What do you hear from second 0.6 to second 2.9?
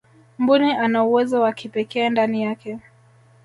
ana uwezo wa kipekee ndani yake